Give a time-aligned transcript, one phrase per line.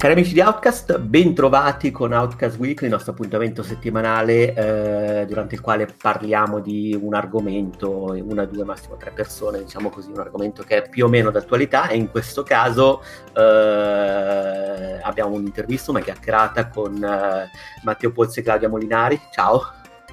[0.00, 5.56] Cari amici di Outcast, ben trovati con Outcast Weekly, il nostro appuntamento settimanale eh, durante
[5.56, 10.62] il quale parliamo di un argomento, una, due, massimo tre persone, diciamo così, un argomento
[10.62, 13.02] che è più o meno d'attualità e in questo caso
[13.36, 17.50] eh, abbiamo un'intervista, una chiacchierata con eh,
[17.82, 19.20] Matteo Pozzi e Claudia Molinari.
[19.30, 19.60] Ciao!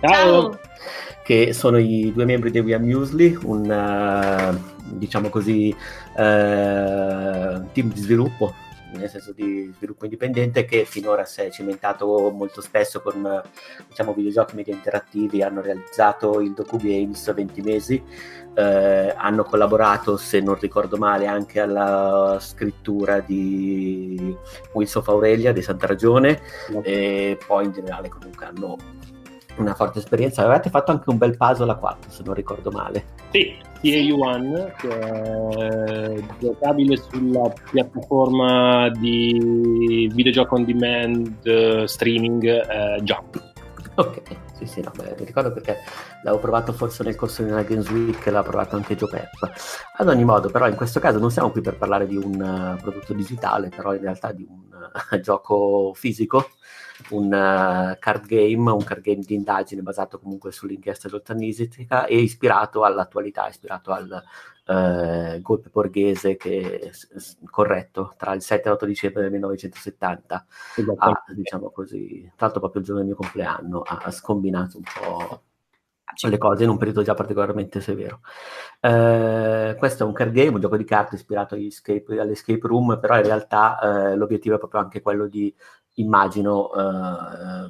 [0.02, 0.60] Ciao!
[1.24, 7.94] che sono i due membri di We Are Muesli, un eh, diciamo così eh, team
[7.94, 8.54] di sviluppo
[8.94, 13.42] nel senso di sviluppo indipendente che finora si è cimentato molto spesso con
[13.88, 18.02] diciamo, videogiochi media interattivi, hanno realizzato il Doku Games 20 mesi,
[18.56, 24.36] eh, hanno collaborato, se non ricordo male, anche alla scrittura di
[24.72, 26.42] Wheels of Aurelia di Santa Ragione
[26.82, 28.78] e poi in generale comunque hanno
[29.58, 30.44] una forte esperienza.
[30.44, 33.06] Avete fatto anche un bel puzzle a 4, se non ricordo male.
[33.32, 43.56] Sì, CA1, che è giocabile sulla piattaforma di videogioco on demand eh, streaming eh, Jump.
[43.96, 44.22] Ok,
[44.54, 45.78] sì, sì, no, beh, mi ricordo perché
[46.22, 49.52] l'avevo provato forse nel corso di una Games Week, l'ha provato anche Joe Pep.
[49.98, 52.80] Ad ogni modo, però, in questo caso non siamo qui per parlare di un uh,
[52.80, 54.68] prodotto digitale, però in realtà di un
[55.22, 56.50] gioco fisico,
[57.10, 62.84] un uh, card game, un card game di indagine basato comunque sull'inchiesta giornalistica e ispirato
[62.84, 64.24] all'attualità, ispirato al
[64.68, 66.92] uh, golpe borghese che
[67.50, 70.46] corretto tra il 7 e l'8 dicembre del 1970
[70.98, 75.42] ha, diciamo così, tra l'altro proprio il giorno del mio compleanno, ha scombinato un po'
[76.28, 78.22] le cose in un periodo già particolarmente severo.
[78.80, 82.98] Eh, questo è un card game, un gioco di carte ispirato agli escape, all'escape room,
[83.00, 85.54] però in realtà eh, l'obiettivo è proprio anche quello di,
[85.98, 87.70] immagino, eh,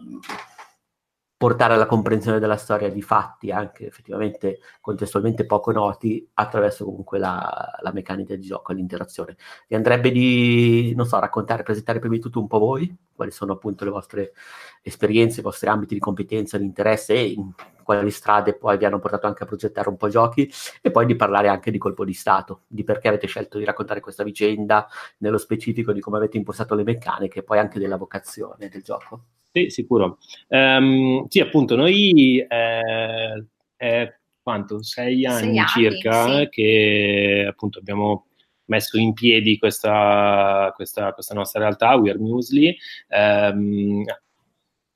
[1.38, 7.78] portare alla comprensione della storia di fatti anche effettivamente contestualmente poco noti attraverso comunque la,
[7.80, 9.38] la meccanica di gioco, l'interazione.
[9.68, 13.54] Vi andrebbe di, non so, raccontare, presentare prima di tutto un po' voi, quali sono
[13.54, 14.34] appunto le vostre
[14.82, 17.52] esperienze, i vostri ambiti di competenza, di interesse e in
[17.84, 21.16] quali strade poi vi hanno portato anche a progettare un po' giochi e poi di
[21.16, 24.88] parlare anche di colpo di Stato, di perché avete scelto di raccontare questa vicenda,
[25.20, 29.22] nello specifico di come avete impostato le meccaniche e poi anche della vocazione del gioco.
[29.58, 30.20] Sì, sicuro.
[30.50, 33.46] Um, sì, appunto, noi eh,
[33.76, 34.14] è
[34.44, 34.84] quanto?
[34.84, 36.50] Sei anni, Sei anni circa sì.
[36.50, 38.28] che appunto abbiamo
[38.66, 42.78] messo in piedi questa, questa, questa nostra realtà, We Are Muesli.
[43.10, 44.04] Um,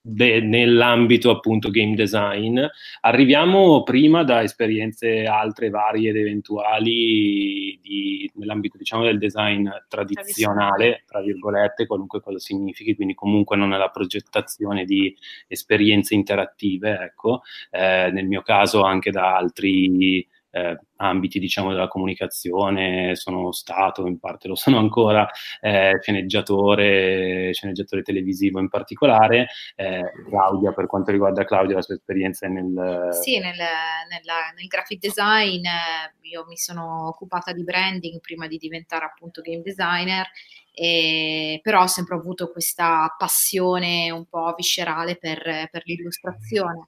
[0.02, 2.60] de, nell'ambito appunto game design.
[3.02, 11.22] Arriviamo prima da esperienze altre varie ed eventuali di, nell'ambito diciamo del design tradizionale, tra
[11.22, 15.16] virgolette, qualunque cosa significhi, quindi comunque non è la progettazione di
[15.48, 23.16] esperienze interattive, ecco, eh, nel mio caso anche da altri eh, ambiti diciamo della comunicazione,
[23.16, 25.28] sono stato, in parte lo sono ancora,
[25.60, 29.48] eh, sceneggiatore, sceneggiatore televisivo in particolare.
[29.76, 33.10] Eh, Claudia, per quanto riguarda Claudia, la sua esperienza nel...
[33.12, 38.58] Sì, nel, nella, nel graphic design, eh, io mi sono occupata di branding prima di
[38.58, 40.28] diventare appunto game designer,
[40.74, 46.88] e, però ho sempre avuto questa passione un po' viscerale per, per l'illustrazione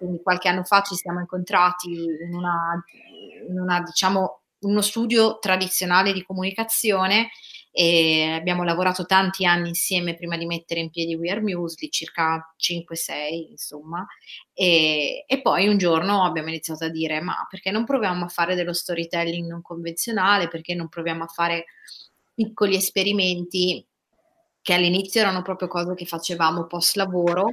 [0.00, 2.82] quindi qualche anno fa ci siamo incontrati in una,
[3.46, 7.28] in una diciamo, uno studio tradizionale di comunicazione
[7.70, 12.54] e abbiamo lavorato tanti anni insieme prima di mettere in piedi We Are Muesli, circa
[12.58, 14.06] 5-6 insomma,
[14.54, 18.54] e, e, poi un giorno abbiamo iniziato a dire ma perché non proviamo a fare
[18.54, 21.66] dello storytelling non convenzionale, perché non proviamo a fare
[22.34, 23.86] piccoli esperimenti
[24.62, 27.52] che all'inizio erano proprio cose che facevamo post lavoro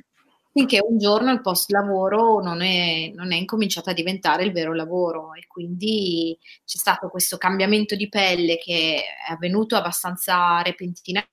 [0.58, 4.74] finché un giorno il post lavoro non è, non è incominciato a diventare il vero
[4.74, 6.36] lavoro e quindi
[6.66, 11.28] c'è stato questo cambiamento di pelle che è avvenuto abbastanza repentinamente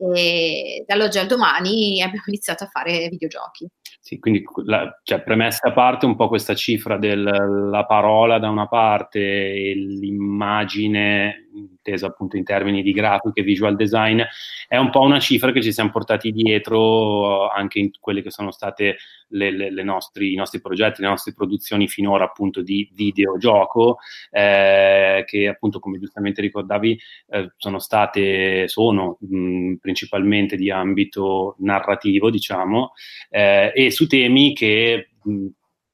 [0.00, 3.66] e dall'oggi al domani abbiamo iniziato a fare videogiochi.
[4.00, 8.68] Sì, quindi la, cioè, premessa a parte un po' questa cifra della parola da una
[8.68, 14.22] parte e l'immagine intesa appunto in termini di grafica e visual design,
[14.66, 18.50] è un po' una cifra che ci siamo portati dietro anche in quelle che sono
[18.50, 18.96] state
[19.28, 23.98] le, le, le nostri, i nostri progetti, le nostre produzioni finora appunto di videogioco,
[24.30, 32.30] eh, che appunto come giustamente ricordavi eh, sono state, sono mh, principalmente di ambito narrativo
[32.30, 32.92] diciamo,
[33.30, 35.10] eh, e su temi che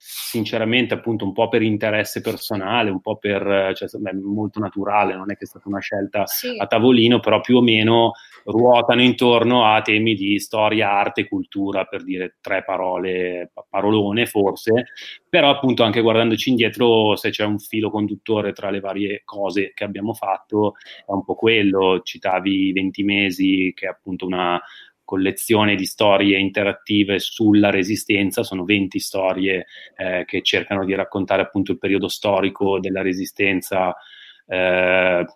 [0.06, 5.30] sinceramente appunto un po' per interesse personale, un po' per, cioè beh, molto naturale, non
[5.30, 6.56] è che è stata una scelta sì.
[6.58, 8.12] a tavolino, però più o meno
[8.44, 14.88] ruotano intorno a temi di storia, arte, cultura, per dire tre parole, parolone forse,
[15.26, 19.84] però appunto anche guardandoci indietro se c'è un filo conduttore tra le varie cose che
[19.84, 20.74] abbiamo fatto
[21.06, 24.60] è un po' quello, citavi 20 mesi che è appunto una
[25.04, 29.66] collezione di storie interattive sulla resistenza, sono 20 storie
[29.96, 33.94] eh, che cercano di raccontare appunto il periodo storico della resistenza
[34.46, 34.56] eh,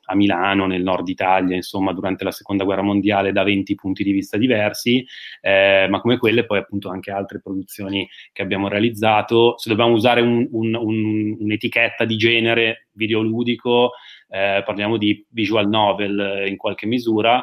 [0.04, 4.12] a Milano, nel nord Italia, insomma, durante la seconda guerra mondiale da 20 punti di
[4.12, 5.06] vista diversi,
[5.40, 9.56] eh, ma come quelle poi appunto anche altre produzioni che abbiamo realizzato.
[9.58, 13.92] Se dobbiamo usare un, un, un, un'etichetta di genere videoludico,
[14.28, 17.42] eh, parliamo di visual novel in qualche misura,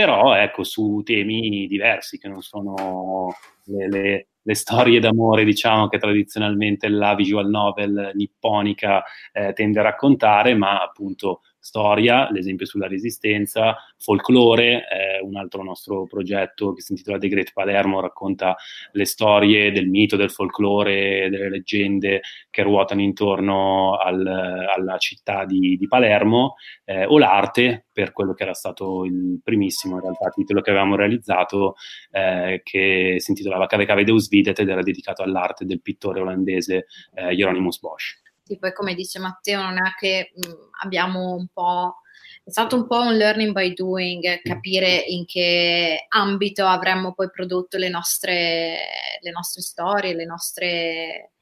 [0.00, 5.98] però ecco su temi diversi che non sono le, le, le storie d'amore, diciamo, che
[5.98, 13.76] tradizionalmente la visual novel nipponica eh, tende a raccontare, ma appunto storia, l'esempio sulla resistenza,
[13.98, 18.56] folklore, eh, un altro nostro progetto che si intitola The Great Palermo, racconta
[18.92, 25.76] le storie del mito, del folklore, delle leggende che ruotano intorno al, alla città di,
[25.76, 26.54] di Palermo,
[26.84, 30.96] eh, o l'arte, per quello che era stato il primissimo in realtà titolo che avevamo
[30.96, 31.74] realizzato,
[32.10, 36.86] eh, che si intitolava Cave Cave Deus Videt ed era dedicato all'arte del pittore olandese
[37.14, 40.50] eh, Hieronymus Bosch sì, poi come dice Matteo non è che mh,
[40.82, 42.00] abbiamo un po'
[42.42, 47.76] è stato un po' un learning by doing, capire in che ambito avremmo poi prodotto
[47.76, 48.78] le nostre,
[49.20, 51.32] le nostre storie, le nostre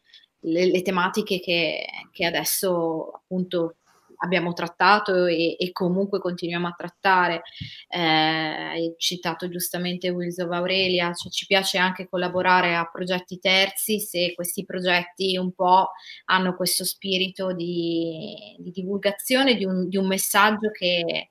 [0.41, 3.77] le, le tematiche che, che, adesso appunto
[4.19, 7.43] abbiamo trattato e, e comunque continuiamo a trattare.
[7.89, 14.01] Eh, hai citato giustamente Wills of Aurelia, cioè ci piace anche collaborare a progetti terzi
[14.01, 15.91] se questi progetti un po'
[16.27, 21.29] hanno questo spirito di, di divulgazione di un, di un messaggio che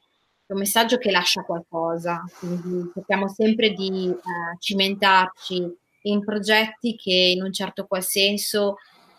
[0.47, 7.43] un messaggio che lascia qualcosa, quindi cerchiamo sempre di eh, cimentarci in progetti che in
[7.43, 8.75] un certo qual senso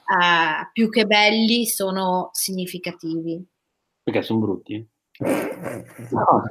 [0.08, 3.44] eh, più che belli sono significativi.
[4.08, 4.88] Perché sono brutti?
[5.20, 6.46] No,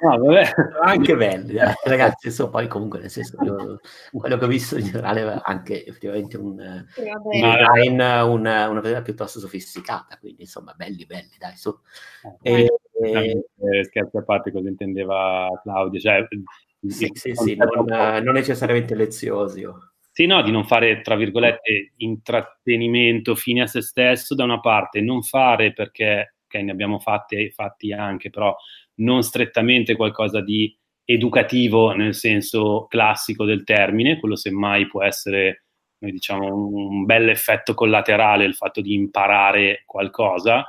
[0.00, 0.50] no, vabbè.
[0.80, 1.74] anche belli, eh.
[1.84, 2.30] ragazzi.
[2.30, 3.80] So, poi comunque, nel senso, io,
[4.12, 6.84] quello che ho visto in generale anche effettivamente un, un
[7.30, 11.76] design, una, una vedere piuttosto sofisticata, quindi insomma, belli, belli, dai, su.
[12.42, 12.68] Eh,
[13.02, 16.24] e, eh, scherzi a parte cosa intendeva Claudio, cioè,
[16.86, 17.84] sì, sì, sì, non,
[18.22, 19.66] non, necessariamente leziosi.
[20.12, 25.00] Sì, no, di non fare, tra virgolette, intrattenimento fine a se stesso da una parte,
[25.00, 28.54] non fare perché ok, ne abbiamo fatti, fatti anche, però
[28.96, 35.64] non strettamente qualcosa di educativo nel senso classico del termine, quello semmai può essere,
[35.98, 40.66] diciamo, un bel effetto collaterale il fatto di imparare qualcosa,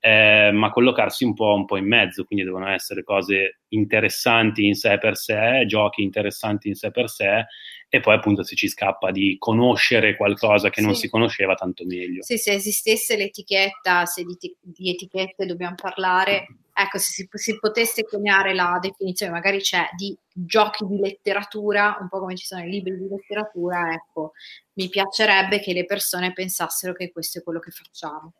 [0.00, 4.74] eh, ma collocarsi un po', un po' in mezzo, quindi devono essere cose interessanti in
[4.74, 7.46] sé per sé, giochi interessanti in sé per sé
[7.90, 10.86] e poi appunto se ci scappa di conoscere qualcosa che sì.
[10.86, 12.22] non si conosceva tanto meglio.
[12.22, 18.04] Sì, se esistesse l'etichetta, se di, di etichette dobbiamo parlare, ecco, se si, si, potesse
[18.04, 22.70] coniare la definizione, magari c'è di giochi di letteratura, un po' come ci sono i
[22.70, 24.32] libri di letteratura, ecco,
[24.74, 28.34] mi piacerebbe che le persone pensassero che questo è quello che facciamo.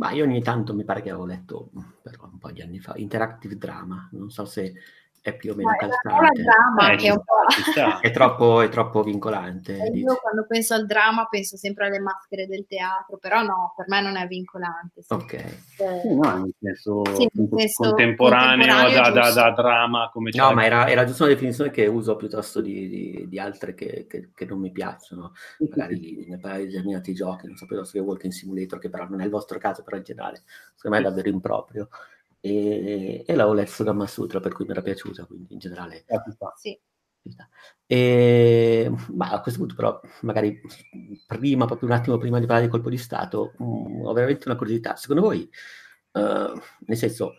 [0.00, 1.70] Ma io ogni tanto mi pare che avevo letto,
[2.00, 4.72] però un po' di anni fa, Interactive Drama, non so se
[5.22, 6.42] è più o meno calzante.
[6.42, 8.00] Drama, eh, che è, un po'...
[8.00, 9.76] è, troppo, è troppo vincolante.
[9.76, 13.86] Eh, io quando penso al dramma penso sempre alle maschere del teatro, però no, per
[13.88, 15.02] me non è vincolante.
[15.02, 15.12] Sì.
[15.12, 15.32] Ok.
[15.34, 20.10] Eh, sì, no, nel senso, sì, senso contemporaneo, contemporaneo da, da, da, dramma.
[20.10, 23.74] Come no, ma era, era, giusto una definizione che uso piuttosto di, di, di altre
[23.74, 25.32] che, che, che, non mi piacciono.
[25.58, 29.20] Magari ne parlare di determinati giochi, non so, piuttosto che Walking Simulator, che però non
[29.20, 30.42] è il vostro caso, però in generale,
[30.74, 31.88] secondo me è davvero improprio
[32.40, 36.04] e, e l'avevo letto Gamma Sutra per cui mi era piaciuta quindi in generale
[36.56, 36.78] sì.
[37.86, 40.60] E, ma a questo punto però magari
[41.26, 44.48] prima proprio un attimo prima di parlare di colpo di stato mh, mm, ho veramente
[44.48, 44.96] una curiosità.
[44.96, 45.48] Secondo voi
[46.12, 47.34] uh, nel senso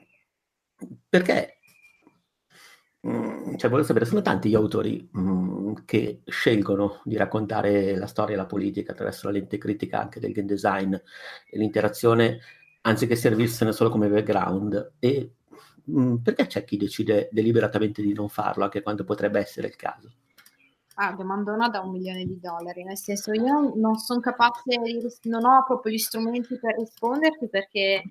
[1.10, 1.60] perché
[3.08, 8.08] mm, cioè volevo sapere sono tanti gli autori mh, mm, che scelgono di raccontare la
[8.08, 12.40] storia e la politica attraverso la lente critica anche del game design e l'interazione
[12.82, 14.94] anziché servirsene solo come background.
[15.00, 15.34] E
[15.86, 19.76] mh, mm, perché c'è chi decide deliberatamente di non farlo, anche quando potrebbe essere il
[19.76, 20.12] caso?
[20.96, 24.62] Ah, domandona da un milione di dollari, nel senso io non sono capace,
[25.24, 28.04] non ho proprio gli strumenti per risponderti perché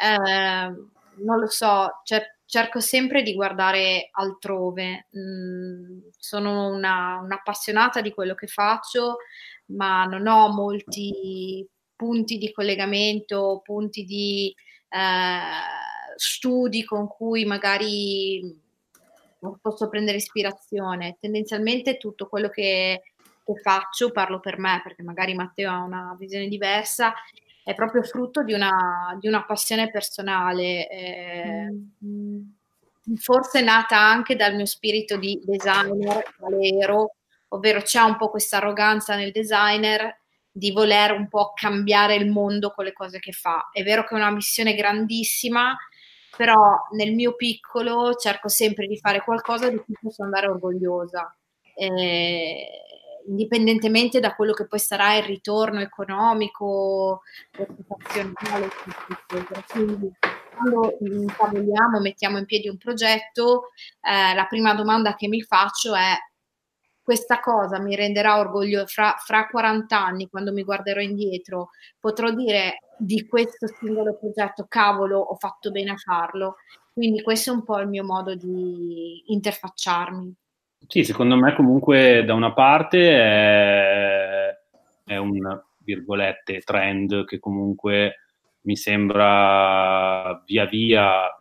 [0.00, 0.74] eh,
[1.16, 8.34] non lo so, cer- cerco sempre di guardare altrove, mm, sono una, un'appassionata di quello
[8.34, 9.18] che faccio,
[9.66, 14.54] ma non ho molti punti di collegamento, punti di
[14.88, 15.38] eh,
[16.16, 18.62] studi con cui magari
[19.60, 21.16] posso prendere ispirazione.
[21.20, 23.02] Tendenzialmente tutto quello che,
[23.44, 27.14] che faccio, parlo per me, perché magari Matteo ha una visione diversa,
[27.62, 30.88] è proprio frutto di una, di una passione personale.
[30.88, 31.72] Eh,
[32.04, 32.42] mm.
[33.16, 36.86] Forse nata anche dal mio spirito di designer, quale
[37.48, 40.22] ovvero c'è un po' questa arroganza nel designer
[40.56, 43.70] di voler un po' cambiare il mondo con le cose che fa.
[43.72, 45.76] È vero che è una missione grandissima,
[46.36, 51.36] però nel mio piccolo cerco sempre di fare qualcosa di cui posso andare orgogliosa,
[51.74, 52.68] eh,
[53.26, 58.68] indipendentemente da quello che poi sarà il ritorno economico, reputazionale,
[59.72, 60.12] quindi
[60.54, 63.70] quando intavoliamo, mettiamo in piedi un progetto,
[64.00, 66.14] eh, la prima domanda che mi faccio è
[67.04, 71.68] questa cosa mi renderà orgoglioso fra, fra 40 anni, quando mi guarderò indietro,
[72.00, 76.56] potrò dire di questo singolo progetto, cavolo, ho fatto bene a farlo.
[76.94, 80.34] Quindi questo è un po' il mio modo di interfacciarmi.
[80.86, 84.58] Sì, secondo me comunque da una parte è,
[85.04, 88.20] è un, virgolette, trend che comunque
[88.62, 91.38] mi sembra via via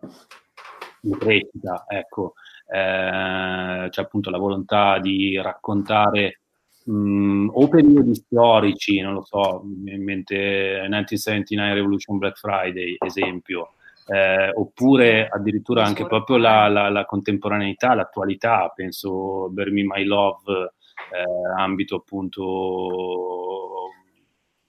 [1.03, 2.34] in crescita, ecco
[2.67, 6.41] eh, c'è appunto la volontà di raccontare
[6.86, 13.74] mh, o periodi storici, non lo so, in mente 1979 Revolution Black Friday, esempio,
[14.08, 20.74] eh, oppure addirittura anche proprio la, la, la, contemporaneità, l'attualità, penso Bear Me My Love,
[21.12, 21.24] eh,
[21.58, 23.89] ambito appunto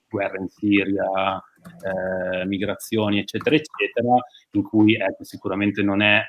[0.08, 1.42] guerra in Siria,
[1.82, 4.14] eh, migrazioni, eccetera, eccetera,
[4.52, 6.22] in cui ecco, sicuramente non è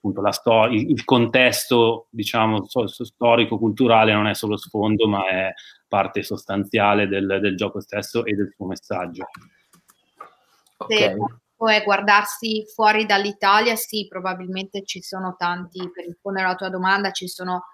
[0.00, 5.52] appunto la storia, il contesto, diciamo, storico-culturale non è solo sfondo, ma è
[5.86, 9.28] parte sostanziale del, del gioco stesso e del suo messaggio.
[10.78, 11.16] Okay.
[11.54, 17.28] Se guardarsi fuori dall'Italia, sì, probabilmente ci sono tanti, per rispondere alla tua domanda, ci
[17.28, 17.64] sono,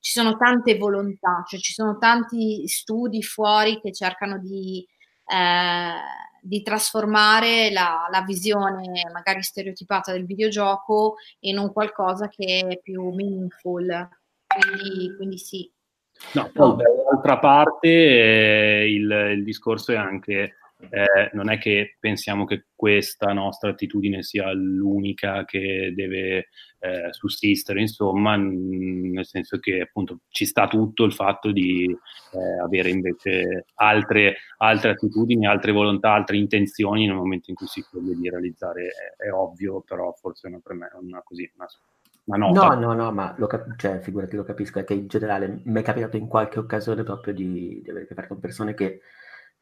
[0.00, 4.82] ci sono tante volontà, cioè ci sono tanti studi fuori che cercano di
[5.26, 5.94] eh,
[6.40, 13.10] di trasformare la, la, visione magari stereotipata del videogioco in un qualcosa che è più
[13.10, 14.08] meaningful.
[14.46, 15.72] Quindi, quindi sì.
[16.32, 20.56] No, poi dall'altra parte eh, il, il, discorso è anche,
[20.90, 27.80] eh, non è che pensiamo che questa nostra attitudine sia l'unica che deve eh, sussistere,
[27.80, 34.36] insomma, nel senso che appunto ci sta tutto il fatto di eh, avere invece altre,
[34.58, 39.24] altre, attitudini, altre volontà, altre intenzioni nel momento in cui si sceglie di realizzare, è,
[39.24, 41.66] è, ovvio, però forse una, una, una così, una,
[42.24, 42.74] una nota.
[42.74, 45.80] No, no, no, ma lo cap- cioè, figurati, lo capisco, è che in generale mi
[45.80, 49.00] è capitato in qualche occasione proprio di, di avere a che fare con persone che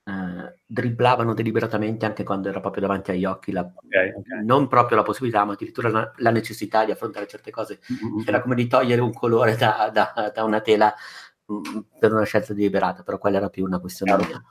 [0.04, 4.44] eh, dribblavano deliberatamente anche quando era proprio davanti agli occhi la, okay, okay.
[4.44, 7.78] non proprio la possibilità, ma addirittura la, la, necessità di affrontare certe cose.
[7.92, 8.26] Mm-hmm.
[8.26, 10.92] Era come di togliere un colore da, da, da una tela
[11.46, 14.42] mh, mm, per una scelta deliberata, però quella era più una questione mia.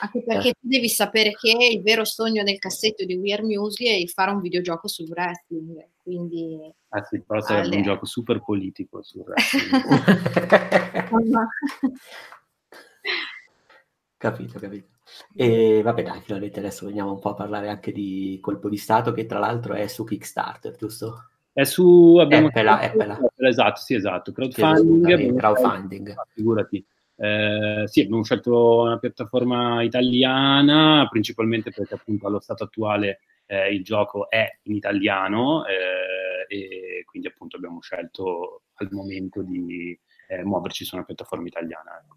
[0.00, 0.52] Anche perché eh.
[0.52, 4.30] tu devi sapere che il vero sogno del cassetto di We Are Music è fare
[4.30, 5.88] un videogioco sul wrestling.
[6.02, 9.72] Quindi, ah sì, però sarebbe un gioco super politico sul wrestling.
[14.18, 14.97] capito, capito.
[15.34, 19.12] E vabbè, dai, finalmente adesso veniamo un po' a parlare anche di Colpo di Stato,
[19.12, 21.30] che tra l'altro è su Kickstarter, giusto?
[21.52, 23.18] È su abbiamo Appela, Appela.
[23.36, 24.32] Esatto, sì, esatto.
[24.32, 25.36] Crowdfunding.
[25.36, 26.14] crowdfunding.
[26.32, 26.84] Figurati.
[27.16, 33.82] Eh, sì, abbiamo scelto una piattaforma italiana, principalmente perché appunto allo stato attuale eh, il
[33.82, 39.98] gioco è in italiano eh, e quindi appunto abbiamo scelto al momento di
[40.28, 42.00] eh, muoverci su una piattaforma italiana.
[42.00, 42.16] Ecco.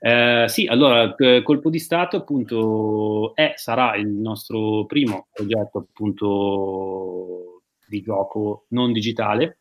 [0.00, 8.00] Eh, sì, allora, Colpo di Stato appunto è, sarà il nostro primo progetto appunto di
[8.02, 9.58] gioco non digitale,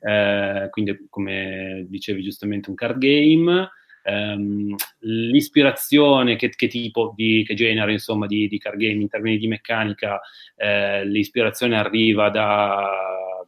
[0.00, 3.70] eh, quindi come dicevi giustamente un card game.
[4.06, 9.38] Um, l'ispirazione che, che, tipo di che genere insomma di, di card game in termini
[9.38, 10.20] di meccanica
[10.56, 13.46] eh, l'ispirazione arriva da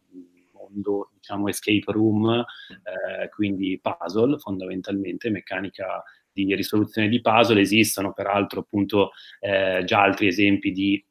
[0.54, 6.02] mondo diciamo escape room eh, quindi puzzle fondamentalmente meccanica
[6.44, 11.02] di risoluzione di puzzle, esistono peraltro appunto eh, già altri esempi di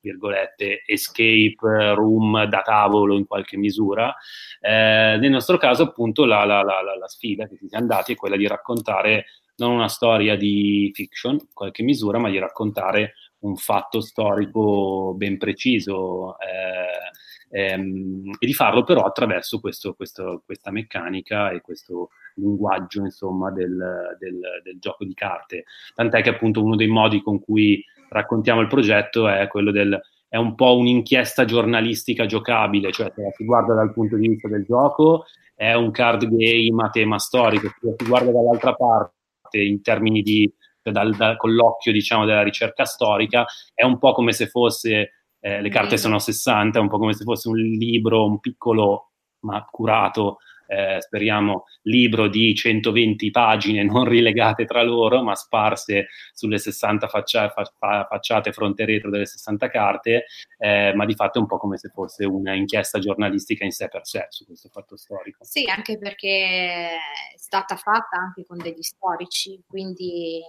[0.00, 1.56] virgolette escape
[1.94, 4.14] room da tavolo in qualche misura.
[4.60, 8.16] Eh, nel nostro caso appunto la, la, la, la sfida che si siamo dati è
[8.16, 13.56] quella di raccontare non una storia di fiction in qualche misura, ma di raccontare un
[13.56, 16.38] fatto storico ben preciso.
[16.38, 17.10] Eh,
[17.50, 24.16] ehm, e di farlo però attraverso questo, questo, questa meccanica e questo linguaggio insomma del,
[24.18, 25.64] del, del, gioco di carte.
[25.94, 30.00] Tant'è che appunto uno dei modi con cui raccontiamo il progetto è quello del
[30.30, 34.46] è un po' un'inchiesta giornalistica giocabile, cioè se la si guarda dal punto di vista
[34.46, 35.24] del gioco
[35.54, 40.20] è un card game a tema storico, se la si guarda dall'altra parte in termini
[40.20, 40.52] di
[40.82, 45.17] cioè dal, dal, con l'occhio diciamo della ricerca storica è un po' come se fosse
[45.40, 49.12] eh, le carte sono 60, è un po' come se fosse un libro, un piccolo
[49.40, 56.58] ma curato eh, speriamo, libro di 120 pagine non rilegate tra loro, ma sparse sulle
[56.58, 60.26] 60 faccia- fa- facciate fronte e retro delle 60 carte,
[60.58, 64.06] eh, ma di fatto è un po' come se fosse un'inchiesta giornalistica in sé per
[64.06, 65.44] sé su questo fatto storico.
[65.44, 70.42] Sì, anche perché è stata fatta anche con degli storici, quindi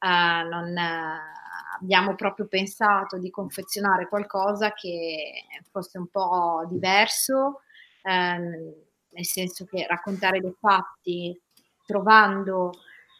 [0.00, 7.62] uh, non, uh, abbiamo proprio pensato di confezionare qualcosa che fosse un po' diverso.
[8.02, 11.38] Um, nel senso che raccontare dei fatti
[11.84, 12.72] trovando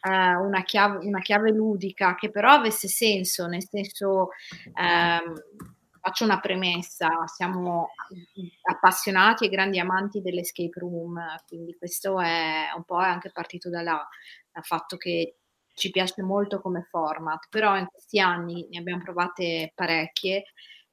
[0.03, 4.29] eh, una, chiave, una, chiave, ludica che però avesse senso, nel senso
[4.75, 5.35] ehm,
[6.01, 7.91] faccio una premessa, siamo
[8.63, 14.09] appassionati e grandi amanti dell'escape room, quindi questo è un po' anche partito da là,
[14.53, 15.37] dal fatto che
[15.79, 20.45] ci piace molto come format, però in questi anni ne abbiamo provate parecchie,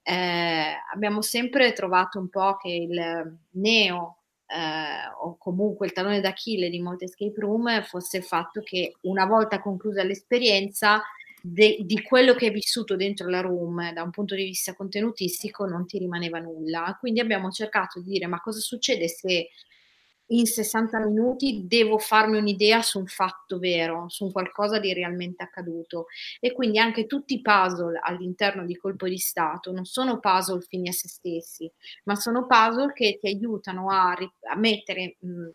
[0.03, 6.69] eh, abbiamo sempre trovato un po' che il neo eh, o comunque il talone d'Achille
[6.69, 11.01] di molte escape room fosse il fatto che una volta conclusa l'esperienza
[11.41, 15.65] de- di quello che hai vissuto dentro la room da un punto di vista contenutistico
[15.65, 16.95] non ti rimaneva nulla.
[16.99, 19.49] Quindi abbiamo cercato di dire ma cosa succede se
[20.27, 26.07] in 60 minuti devo farmi un'idea su un fatto vero, su qualcosa di realmente accaduto.
[26.39, 30.89] E quindi anche tutti i puzzle all'interno di colpo di Stato non sono puzzle fini
[30.89, 31.71] a se stessi,
[32.05, 35.49] ma sono puzzle che ti aiutano a, a mettere mh,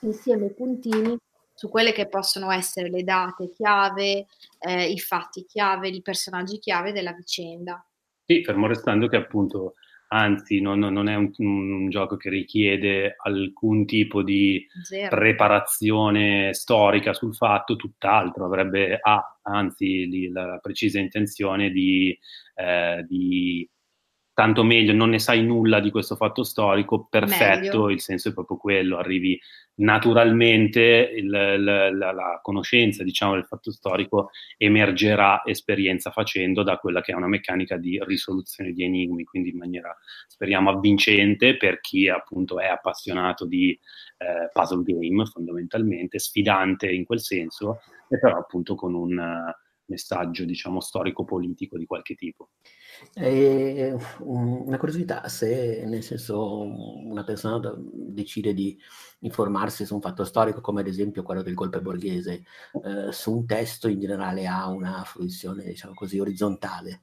[0.00, 1.16] insieme i puntini
[1.54, 4.26] su quelle che possono essere le date chiave,
[4.60, 7.84] eh, i fatti chiave, i personaggi chiave della vicenda.
[8.24, 9.74] Sì, fermo restando che appunto
[10.12, 15.08] anzi non, non è un, un, gioco che richiede alcun tipo di Zero.
[15.08, 22.16] preparazione storica sul fatto, tutt'altro, avrebbe ah, anzi la precisa intenzione di,
[22.54, 23.68] eh, di
[24.40, 27.90] tanto meglio, non ne sai nulla di questo fatto storico, perfetto, meglio.
[27.90, 29.38] il senso è proprio quello, arrivi
[29.74, 37.02] naturalmente, il, la, la, la, conoscenza diciamo, del fatto storico emergerà esperienza facendo da quella
[37.02, 39.94] che è una meccanica di risoluzione di enigmi, quindi in maniera
[40.26, 43.78] speriamo avvincente per chi appunto è appassionato di
[44.16, 49.52] eh, puzzle game fondamentalmente, sfidante in quel senso, e però appunto con un
[49.90, 52.50] messaggio diciamo storico-politico di qualche tipo.
[53.14, 57.60] E una curiosità, se nel senso una persona
[57.92, 58.78] decide di
[59.20, 62.44] informarsi su un fatto storico, come ad esempio quello del golpe borghese,
[62.84, 67.02] eh, su un testo in generale ha una fruizione, diciamo così, orizzontale.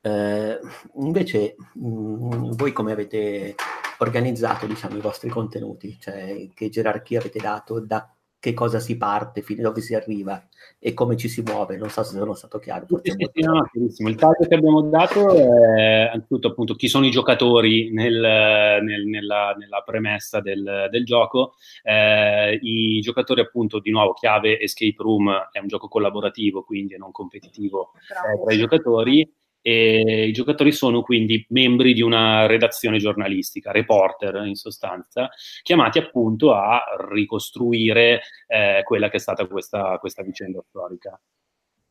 [0.00, 0.60] Eh,
[0.96, 3.54] invece, mh, mm, voi come avete
[3.98, 5.98] organizzato, diciamo, i vostri contenuti?
[5.98, 7.80] Cioè, che gerarchia avete dato?
[7.80, 8.13] Da
[8.44, 10.46] che cosa si parte, fino a dove si arriva
[10.78, 11.78] e come ci si muove.
[11.78, 12.84] Non so se sono stato chiaro.
[13.02, 17.10] Sì, sì, sì, no, Il taglio che abbiamo dato è anzitutto appunto chi sono i
[17.10, 21.54] giocatori nel, nel, nella, nella, premessa del, del gioco.
[21.82, 26.98] Eh, I giocatori appunto di nuovo chiave Escape Room è un gioco collaborativo, quindi è
[26.98, 29.34] non competitivo eh, tra i giocatori
[29.66, 35.30] e I giocatori sono quindi membri di una redazione giornalistica, reporter in sostanza,
[35.62, 41.18] chiamati appunto a ricostruire eh, quella che è stata questa, questa vicenda storica.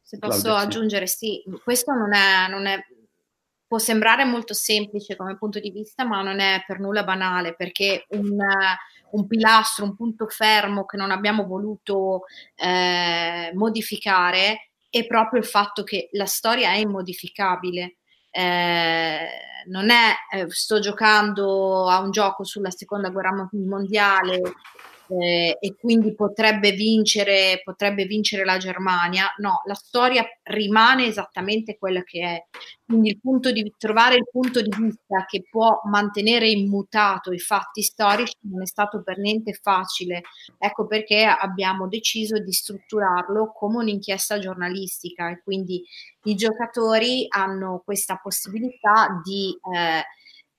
[0.03, 2.77] Se posso Claudia, aggiungere, sì, questo non è, non è,
[3.65, 8.05] può sembrare molto semplice come punto di vista, ma non è per nulla banale, perché
[8.09, 8.37] un,
[9.13, 15.83] un pilastro, un punto fermo che non abbiamo voluto eh, modificare è proprio il fatto
[15.83, 17.97] che la storia è immodificabile.
[18.29, 19.27] Eh,
[19.65, 24.41] non è eh, sto giocando a un gioco sulla seconda guerra mondiale
[25.21, 29.33] eh, e quindi potrebbe vincere, potrebbe vincere la Germania.
[29.37, 32.45] No, la storia rimane esattamente quella che è.
[32.85, 37.81] Quindi il punto di trovare il punto di vista che può mantenere immutato i fatti
[37.81, 40.21] storici non è stato per niente facile.
[40.57, 45.83] Ecco perché abbiamo deciso di strutturarlo come un'inchiesta giornalistica e quindi
[46.25, 50.03] i giocatori hanno questa possibilità di eh,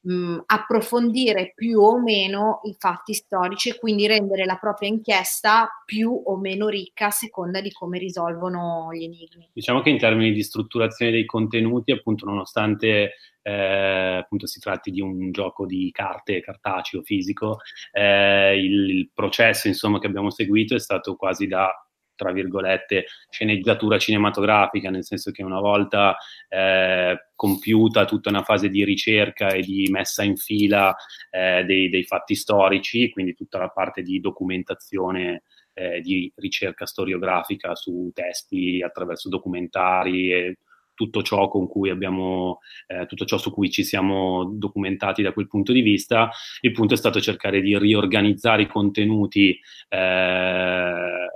[0.04, 6.22] mh, approfondire più o meno i fatti storici e quindi rendere la propria inchiesta più
[6.24, 9.50] o meno ricca a seconda di come risolvono gli enigmi.
[9.52, 13.14] Diciamo che in termini di strutturazione dei contenuti, appunto, nonostante
[13.46, 17.58] eh, appunto si tratti di un gioco di carte cartaceo fisico,
[17.92, 21.70] eh, il, il, processo insomma, che abbiamo seguito è stato quasi da
[22.16, 26.16] tra virgolette, sceneggiatura cinematografica, nel senso che una volta
[26.48, 30.94] eh, compiuta tutta una fase di ricerca e di messa in fila
[31.30, 35.42] eh, dei, dei, fatti storici, quindi tutta la parte di documentazione,
[35.74, 40.58] eh, di ricerca storiografica su testi attraverso documentari e
[40.94, 41.50] tutto ciò
[41.90, 46.30] abbiamo, eh, tutto ciò su cui ci siamo documentati da quel punto di vista.
[46.60, 49.96] Il punto è stato cercare di riorganizzare i contenuti eh,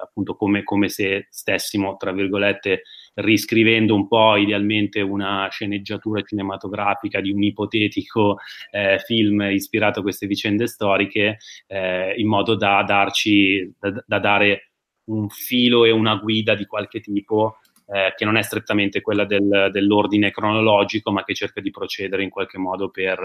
[0.00, 2.82] appunto come, come, se stessimo, tra virgolette,
[3.14, 8.38] riscrivendo un po' idealmente una sceneggiatura cinematografica di un ipotetico
[8.70, 14.62] eh, film ispirato a queste vicende storiche, eh, in modo da darci, da, da dare
[15.08, 17.58] un filo e una guida di qualche tipo
[17.90, 22.30] eh, che non è strettamente quella del, dell'ordine cronologico, ma che cerca di procedere in
[22.30, 23.18] qualche modo per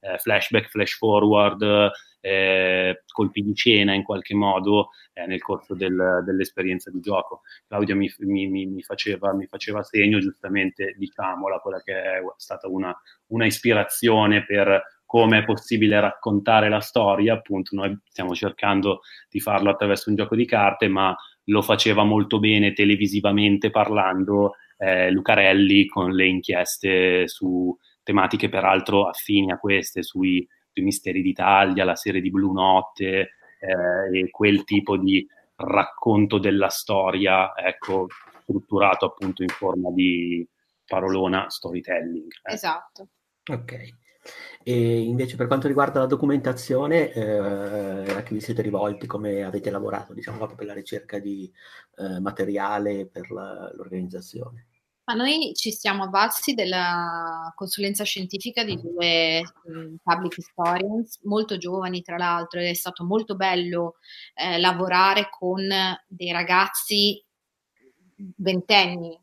[0.00, 6.22] eh, flashback, flash forward, eh, colpi di scena in qualche modo eh, nel corso del,
[6.24, 7.40] dell'esperienza di gioco.
[7.66, 12.94] Claudio mi, mi, mi, faceva, mi, faceva, segno, giustamente, diciamola, quella che è stata una,
[13.28, 19.68] una ispirazione per come è possibile raccontare la storia, appunto noi stiamo cercando di farlo
[19.68, 21.14] attraverso un gioco di carte, ma
[21.44, 29.52] lo faceva molto bene televisivamente parlando eh, Lucarelli con le inchieste su tematiche peraltro affini
[29.52, 34.96] a queste, sui, sui misteri d'Italia, la serie di Blu Notte eh, e quel tipo
[34.96, 38.08] di racconto della storia, ecco,
[38.42, 40.46] strutturato appunto in forma di
[40.84, 42.30] parolona storytelling.
[42.42, 42.52] Eh.
[42.52, 43.08] Esatto.
[43.50, 44.00] Ok.
[44.62, 49.70] E invece per quanto riguarda la documentazione, eh, a chi vi siete rivolti, come avete
[49.70, 51.52] lavorato, diciamo, proprio per la ricerca di
[51.96, 54.68] eh, materiale per la, l'organizzazione?
[55.04, 62.02] Ma noi ci siamo avvalsi della consulenza scientifica di due um, public historians, molto giovani
[62.02, 63.96] tra l'altro, ed è stato molto bello
[64.34, 65.66] eh, lavorare con
[66.06, 67.20] dei ragazzi
[68.36, 69.18] ventenni,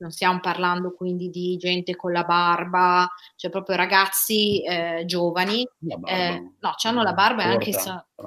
[0.00, 5.66] non stiamo parlando quindi di gente con la barba, cioè proprio ragazzi eh, giovani,
[6.06, 8.26] eh, no, hanno la barba e anche so, eh,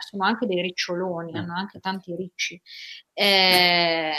[0.00, 1.36] sono anche dei riccioloni, mm.
[1.36, 2.60] hanno anche tanti ricci.
[3.12, 4.12] Eh,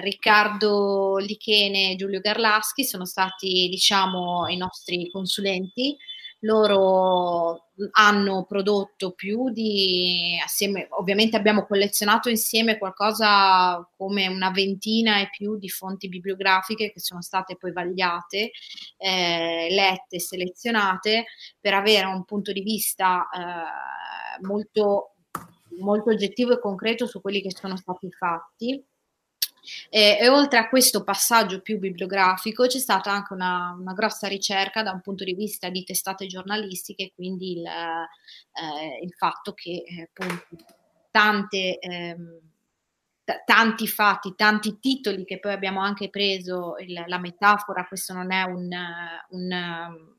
[0.00, 5.96] Riccardo Lichene e Giulio Garlaschi sono stati, diciamo, i nostri consulenti
[6.44, 15.28] loro hanno prodotto più di, assieme, ovviamente abbiamo collezionato insieme qualcosa come una ventina e
[15.30, 18.50] più di fonti bibliografiche che sono state poi vagliate,
[18.96, 21.24] eh, lette, selezionate
[21.60, 25.14] per avere un punto di vista eh, molto,
[25.80, 28.84] molto oggettivo e concreto su quelli che sono stati fatti
[29.88, 34.82] e, e, oltre a questo passaggio più bibliografico c'è stata anche una, una, grossa ricerca
[34.82, 40.10] da un punto di vista di testate giornalistiche, quindi il, eh, il fatto che eh,
[41.10, 41.78] tante...
[41.78, 42.40] Ehm,
[43.24, 48.30] t- tanti fatti, tanti titoli che poi abbiamo anche preso, il, la metafora, questo non
[48.30, 48.68] è un,
[49.30, 50.12] un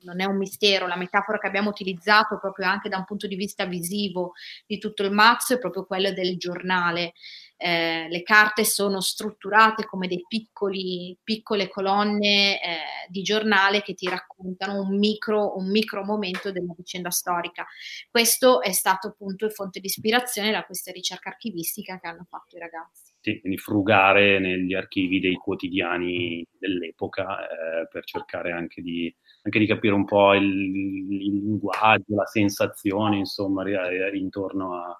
[0.00, 3.36] non è un mistero, la metafora che abbiamo utilizzato proprio anche da un punto di
[3.36, 4.32] vista visivo
[4.66, 7.12] di tutto il mazzo è proprio quella del giornale.
[7.58, 14.06] Eh, le carte sono strutturate come dei piccoli, piccole colonne eh, di giornale che ti
[14.08, 17.66] raccontano un micro, un micro momento della vicenda storica.
[18.10, 22.60] Questo è stato appunto fonte di ispirazione da questa ricerca archivistica che hanno fatto i
[22.60, 23.14] ragazzi.
[23.40, 29.94] Quindi frugare negli archivi dei quotidiani dell'epoca eh, per cercare anche di, anche di, capire
[29.94, 33.64] un po' il, il linguaggio, la sensazione, insomma,
[34.12, 34.96] intorno a,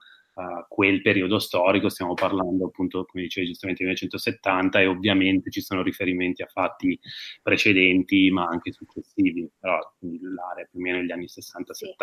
[0.69, 6.43] quel periodo storico, stiamo parlando appunto, come dicevi giustamente, 1970 e ovviamente ci sono riferimenti
[6.43, 6.99] a fatti
[7.43, 11.31] precedenti ma anche successivi, però l'area più o meno negli anni 60-70.
[11.73, 11.95] Sì.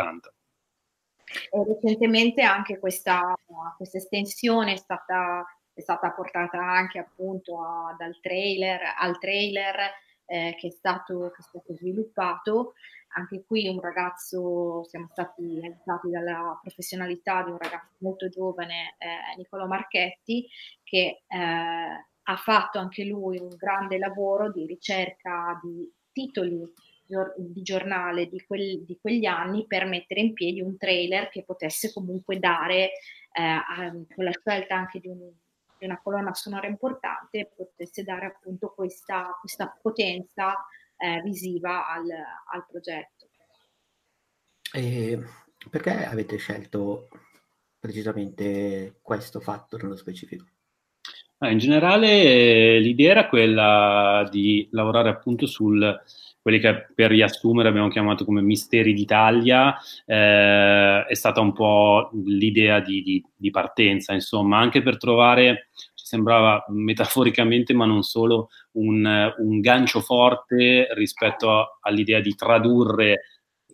[1.51, 3.33] E recentemente anche questa,
[3.77, 9.75] questa estensione è stata, è stata, portata anche appunto a, dal trailer al trailer
[10.25, 12.73] eh, che, è stato, che è stato sviluppato
[13.13, 19.35] anche qui un ragazzo, siamo stati aiutati dalla professionalità di un ragazzo molto giovane, eh,
[19.37, 20.47] Niccolo Marchetti,
[20.83, 21.37] che eh,
[22.25, 26.71] ha fatto anche lui un grande lavoro di ricerca di titoli
[27.37, 31.91] di giornale di, quel, di quegli anni per mettere in piedi un trailer che potesse
[31.93, 32.91] comunque dare,
[33.31, 35.29] eh, a, con la scelta anche di, un,
[35.77, 40.55] di, una colonna sonora importante, potesse dare appunto questa, questa potenza
[41.03, 42.09] eh, visiva al,
[42.53, 43.27] al, progetto.
[44.71, 45.21] E
[45.69, 47.09] perché avete scelto
[47.77, 50.45] precisamente questo fatto nello specifico?
[51.39, 56.01] In generale l'idea era quella di lavorare appunto sul
[56.43, 62.81] quelli che per riassumere abbiamo chiamato come misteri d'Italia, eh, è stata un po' l'idea
[62.81, 65.69] di, di, di, partenza, insomma, anche per trovare,
[66.13, 73.21] sembrava metaforicamente, ma non solo, un, un gancio forte rispetto all'idea di tradurre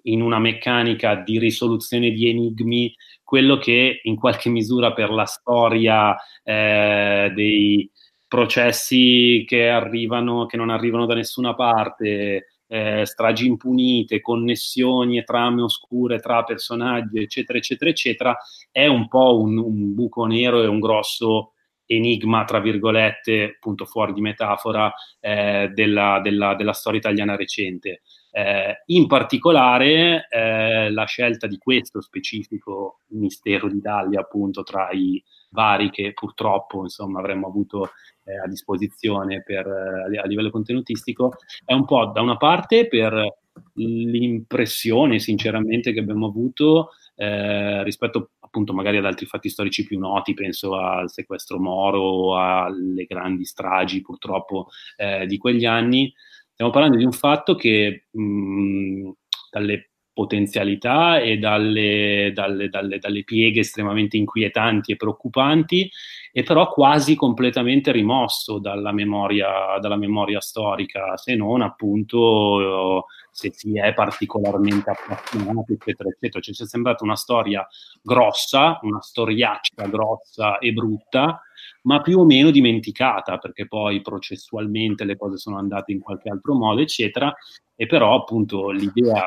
[0.03, 6.15] in una meccanica di risoluzione di enigmi quello che in qualche misura per la storia
[6.43, 7.91] eh, dei
[8.25, 15.61] processi che arrivano, che non arrivano da nessuna parte, eh, stragi impunite, connessioni e trame
[15.61, 18.37] oscure tra personaggi, eccetera, eccetera, eccetera,
[18.71, 21.53] è un po' un, un buco nero e un grosso
[21.91, 28.01] enigma, tra virgolette, appunto fuori di metafora, eh, della, della, della, storia italiana recente.
[28.31, 35.89] Eh, in particolare eh, la scelta di questo specifico mistero d'Italia, appunto, tra i vari
[35.89, 37.89] che purtroppo insomma, avremmo avuto
[38.23, 43.37] eh, a disposizione per, eh, a livello contenutistico, è un po' da una parte per
[43.73, 50.33] l'impressione sinceramente che abbiamo avuto eh, rispetto appunto magari ad altri fatti storici più noti,
[50.33, 56.11] penso al sequestro Moro, alle grandi stragi purtroppo eh, di quegli anni,
[56.51, 59.11] stiamo parlando di un fatto che mh,
[59.51, 65.89] dalle potenzialità e dalle, dalle, dalle, dalle, pieghe estremamente inquietanti e preoccupanti,
[66.33, 73.79] e però quasi completamente rimosso dalla memoria, dalla memoria storica, se non appunto se si
[73.79, 76.41] è particolarmente appassionati, eccetera, eccetera.
[76.41, 77.65] Cioè, ci è sembrata una storia
[78.01, 81.41] grossa, una storiaccia grossa e brutta,
[81.83, 86.55] ma più o meno dimenticata, perché poi processualmente le cose sono andate in qualche altro
[86.55, 87.33] modo, eccetera,
[87.73, 89.25] e però appunto l'idea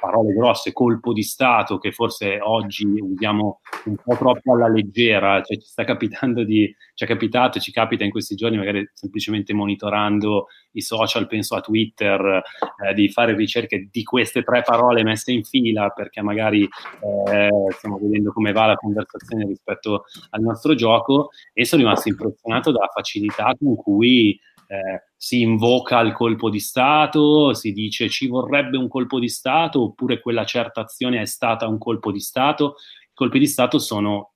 [0.00, 5.58] parole grosse, colpo di Stato, che forse oggi usiamo un po' troppo alla leggera, cioè
[5.58, 10.46] ci sta capitando di, ci è capitato, ci capita in questi giorni, magari semplicemente monitorando
[10.72, 12.42] i social, penso a Twitter,
[12.84, 17.98] eh, di fare ricerche di queste tre parole messe in fila, perché magari eh, stiamo
[18.00, 23.54] vedendo come va la conversazione rispetto al nostro gioco, e sono rimasto impressionato dalla facilità
[23.58, 24.38] con cui
[24.70, 29.82] eh, si invoca il colpo di Stato, si dice ci vorrebbe un colpo di Stato
[29.82, 32.76] oppure quella certa azione è stata un colpo di Stato.
[33.02, 34.34] I colpi di Stato sono,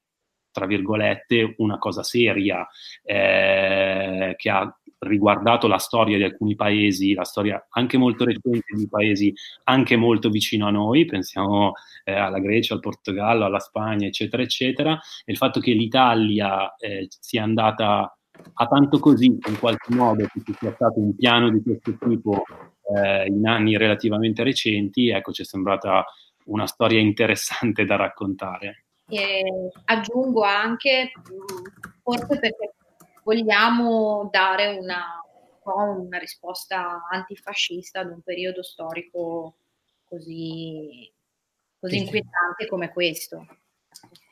[0.50, 2.66] tra virgolette, una cosa seria
[3.04, 8.88] eh, che ha riguardato la storia di alcuni paesi, la storia anche molto recente di
[8.88, 9.32] paesi
[9.64, 14.98] anche molto vicino a noi, pensiamo eh, alla Grecia, al Portogallo, alla Spagna, eccetera, eccetera,
[15.24, 18.16] e il fatto che l'Italia eh, sia andata
[18.54, 22.44] a tanto così in qualche modo che ci sia stato un piano di questo tipo
[22.94, 26.04] eh, in anni relativamente recenti, ecco, ci è sembrata
[26.46, 28.86] una storia interessante da raccontare.
[29.08, 29.42] E
[29.84, 31.12] aggiungo anche,
[32.02, 32.74] forse perché
[33.22, 35.20] vogliamo dare una,
[35.64, 39.56] un una risposta antifascista ad un periodo storico
[40.04, 41.10] così,
[41.78, 43.46] così inquietante come questo.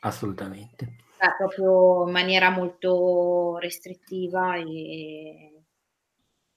[0.01, 0.97] Assolutamente
[1.31, 5.63] proprio in maniera molto restrittiva e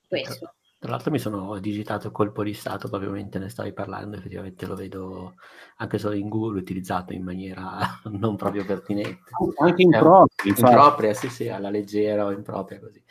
[0.09, 0.55] questo.
[0.79, 4.75] Tra l'altro mi sono digitato colpo di Stato proprio mentre ne stavi parlando, effettivamente lo
[4.75, 5.35] vedo
[5.79, 7.79] anche solo in Google utilizzato in maniera
[8.13, 9.31] non proprio pertinente.
[9.57, 13.03] Anche impropria, impropria, sì sì, alla leggera o impropria così.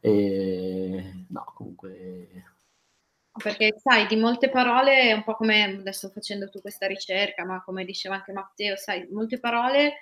[0.00, 2.44] E, no, comunque...
[3.42, 7.84] Perché sai, di molte parole, un po' come adesso facendo tu questa ricerca, ma come
[7.84, 9.92] diceva anche Matteo, sai, molte parole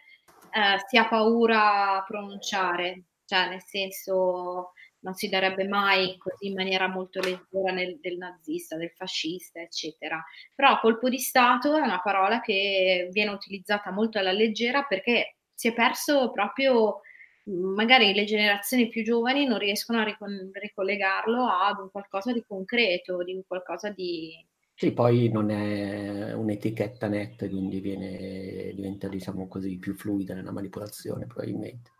[0.52, 6.54] eh, si ha paura a pronunciare, cioè nel senso non si darebbe mai così in
[6.54, 10.22] maniera molto leggera nel, del nazista, del fascista, eccetera.
[10.54, 15.68] Però colpo di Stato è una parola che viene utilizzata molto alla leggera perché si
[15.68, 17.00] è perso proprio,
[17.44, 23.22] magari le generazioni più giovani non riescono a ricon- ricollegarlo ad un qualcosa di concreto,
[23.22, 24.34] di un qualcosa di,
[24.80, 31.26] sì, poi non è un'etichetta netta, quindi viene, diventa, diciamo così, più fluida nella manipolazione,
[31.26, 31.90] probabilmente.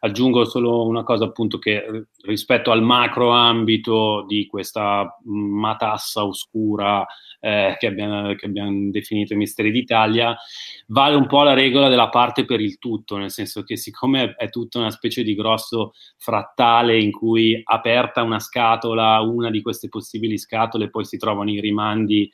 [0.00, 7.06] Aggiungo solo una cosa appunto che eh, rispetto al macro ambito di questa matassa oscura
[7.44, 10.36] eh, che, abbiamo, che, abbiamo, definito i misteri d'Italia,
[10.86, 14.48] vale un po' la regola della parte per il tutto, nel senso che siccome è
[14.48, 20.38] tutta una specie di grosso frattale in cui aperta una scatola, una di queste possibili
[20.38, 22.30] scatole, poi si trovano i rimandi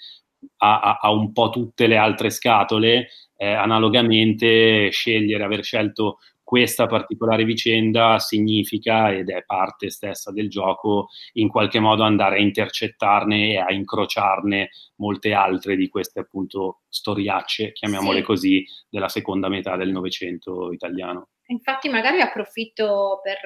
[0.58, 6.86] a, a, a un po' tutte le altre scatole, eh, analogamente scegliere, aver scelto questa
[6.86, 13.50] particolare vicenda significa ed è parte stessa del gioco in qualche modo andare a intercettarne
[13.50, 18.24] e a incrociarne molte altre di queste appunto storiacce, chiamiamole sì.
[18.24, 21.28] così, della seconda metà del Novecento italiano.
[21.48, 23.40] Infatti magari approfitto per...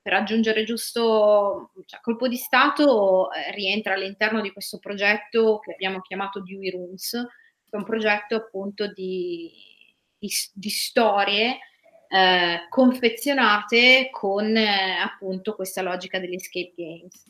[0.00, 6.00] per aggiungere giusto, cioè, Colpo di Stato eh, rientra all'interno di questo progetto che abbiamo
[6.00, 9.52] chiamato Dewey Rooms, che è un progetto appunto di,
[10.18, 11.58] di, di storie
[12.14, 17.24] eh, confezionate con eh, appunto questa logica degli escape games.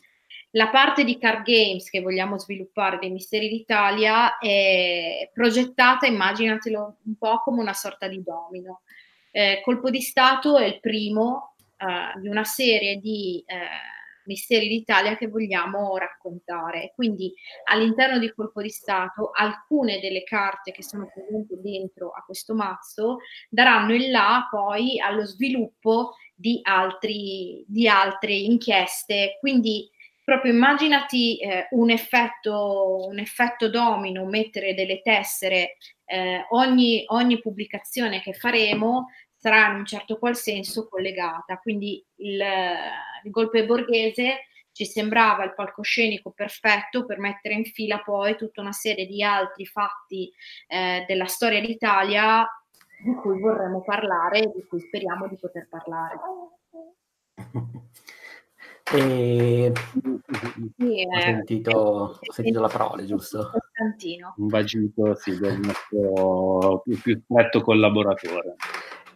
[0.51, 7.17] La parte di card games che vogliamo sviluppare dei Misteri d'Italia è progettata, immaginatelo un
[7.17, 8.81] po' come una sorta di domino.
[9.31, 13.55] Eh, Colpo di Stato è il primo eh, di una serie di eh,
[14.25, 16.91] Misteri d'Italia che vogliamo raccontare.
[16.95, 17.33] Quindi
[17.65, 23.17] all'interno di Colpo di Stato alcune delle carte che sono presenti dentro a questo mazzo
[23.49, 29.37] daranno il là poi allo sviluppo di, altri, di altre inchieste.
[29.39, 29.89] Quindi
[30.25, 38.21] proprio immaginati eh, un, effetto, un, effetto, domino, mettere delle tessere, eh, ogni, ogni, pubblicazione
[38.21, 39.11] che faremo
[39.45, 41.59] sarà in un certo qual senso collegata.
[41.59, 42.41] Quindi il,
[43.23, 48.71] il golpe borghese ci sembrava il palcoscenico perfetto per mettere in fila poi tutta una
[48.71, 50.33] serie di altri fatti
[50.67, 52.45] eh, della storia d'Italia
[53.03, 56.19] di cui vorremmo parlare e di cui speriamo di poter parlare.
[58.93, 59.71] E...
[60.77, 63.49] Sì, ho, sentito, ho sentito la prole, giusto?
[64.35, 68.55] Un bacino sì, del nostro più, più stretto collaboratore.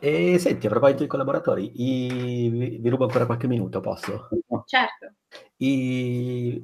[0.01, 2.77] E senti, a proposito di collaboratori, i...
[2.79, 4.29] vi rubo ancora qualche minuto, posso?
[4.65, 5.13] Certo.
[5.57, 6.63] I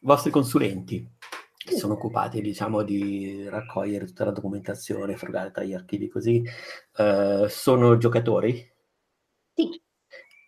[0.00, 1.10] vostri consulenti
[1.56, 6.42] che sono occupati, diciamo, di raccogliere tutta la documentazione, frugare tra gli archivi così,
[6.98, 8.52] uh, sono giocatori?
[9.54, 9.80] Sì.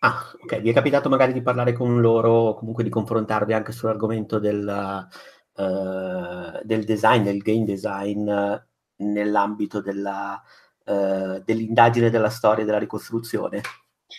[0.01, 0.61] Ah, ok.
[0.61, 5.07] Vi è capitato magari di parlare con loro o comunque di confrontarvi anche sull'argomento del,
[5.55, 8.29] uh, del design, del game design
[8.97, 10.39] nell'ambito della
[10.87, 13.61] eh, dell'indagine della storia e della ricostruzione.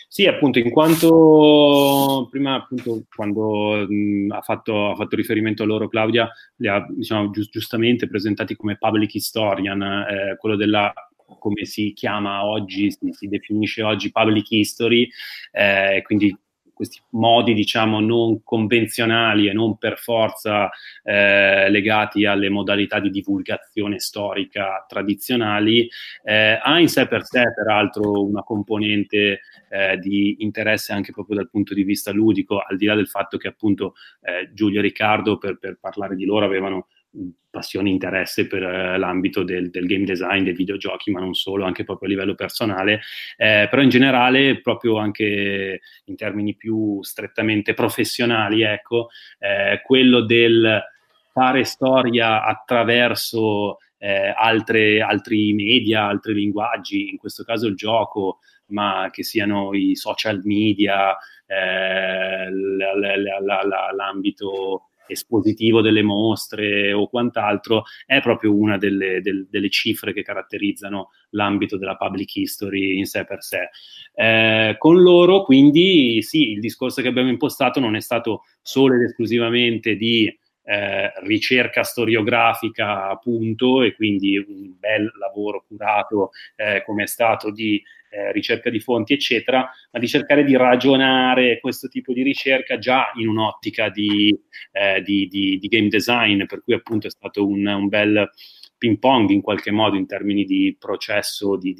[0.07, 5.87] Sì, appunto, in quanto prima, appunto, quando mh, ha, fatto, ha, fatto, riferimento a loro
[5.87, 10.93] Claudia, li ha diciamo, giust- giustamente presentati come public historian, eh, quello della
[11.39, 15.07] come si chiama oggi, si, si definisce oggi public history,
[15.51, 16.35] eh, quindi
[16.79, 20.69] questi modi, diciamo, non convenzionali e non per forza
[21.03, 25.89] eh, legati alle modalità di divulgazione storica tradizionali,
[26.23, 31.49] eh, ha in sé per sé, peraltro, una componente eh, di interesse anche proprio dal
[31.49, 35.37] punto di vista ludico, al di là del fatto che appunto eh, Giulio e Riccardo,
[35.37, 36.87] per, per parlare di loro, avevano
[37.49, 41.83] passione interesse per eh, l'ambito del, del, game design, dei videogiochi, ma non solo, anche
[41.83, 43.01] proprio a livello personale,
[43.37, 50.81] eh, però in generale, proprio anche in termini più strettamente professionali, ecco, eh, quello del
[51.31, 59.09] fare storia attraverso eh, altre, altri media, altri linguaggi, in questo caso il gioco, ma
[59.11, 62.49] che siano i social media, eh,
[63.95, 71.09] l'ambito espositivo delle mostre o quant'altro, è proprio una delle, del, delle cifre che caratterizzano
[71.31, 73.69] l'ambito della public history in sé per sé.
[74.13, 79.01] Eh, con loro, quindi, sì, il discorso che abbiamo impostato non è stato solo ed
[79.01, 80.33] esclusivamente di
[80.69, 87.81] eh, ricerca storiografica, appunto, e quindi un bel lavoro curato eh, come è stato di
[88.09, 93.11] eh, ricerca di fonti, eccetera, ma di cercare di ragionare questo tipo di ricerca già
[93.15, 94.37] in un'ottica di,
[94.71, 98.29] eh, di, di, di game design, per cui appunto è stato un, un, bel
[98.77, 101.73] ping pong in qualche modo in termini di processo di,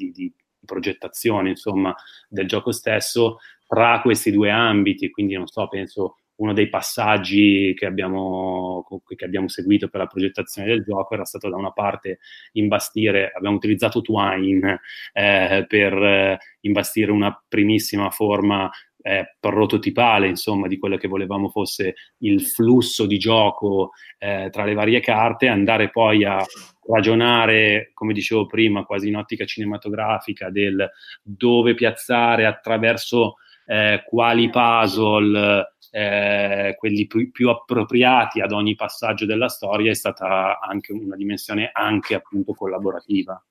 [0.64, 1.94] progettazione, insomma,
[2.28, 7.86] del gioco stesso tra questi due ambiti, quindi non so, penso uno dei passaggi che
[7.86, 12.18] abbiamo, che abbiamo, seguito per la progettazione del gioco era stato da una parte
[12.52, 14.80] imbastire, abbiamo utilizzato Twine
[15.12, 18.70] eh, per eh, imbastire una primissima forma
[19.02, 24.74] eh, prototipale, insomma, di quello che volevamo fosse il flusso di gioco eh, tra le
[24.74, 26.44] varie carte, andare poi a
[26.86, 30.88] ragionare, come dicevo prima, quasi in ottica cinematografica, del
[31.22, 39.48] dove piazzare attraverso eh, quali puzzle, eh, quelli più, più, appropriati ad ogni passaggio della
[39.48, 43.42] storia, è stata anche una dimensione anche appunto collaborativa.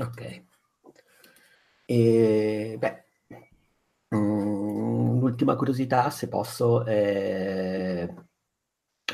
[0.00, 0.42] Ok.
[1.86, 3.04] E, beh,
[4.10, 8.08] um, un'ultima curiosità, se posso, è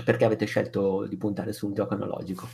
[0.03, 2.49] perché avete scelto di puntare su un gioco analogico?